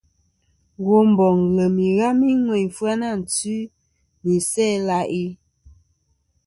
Womboŋ 0.85 1.37
lem 1.55 1.75
ighami 1.89 2.29
ŋweyn 2.45 2.69
Fyanantwi, 2.77 3.57
nɨ 4.23 4.29
Isæ-ila'i. 4.39 5.25